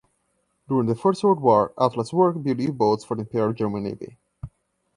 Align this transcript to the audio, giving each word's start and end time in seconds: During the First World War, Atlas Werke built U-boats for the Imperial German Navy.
During 0.67 0.87
the 0.87 0.95
First 0.95 1.23
World 1.23 1.41
War, 1.43 1.73
Atlas 1.79 2.09
Werke 2.11 2.41
built 2.41 2.59
U-boats 2.59 3.03
for 3.05 3.13
the 3.13 3.21
Imperial 3.21 3.53
German 3.53 3.83
Navy. 3.83 4.17